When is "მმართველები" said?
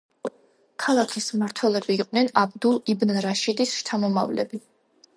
1.35-1.97